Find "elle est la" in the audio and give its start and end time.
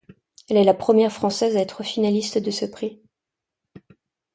0.49-0.73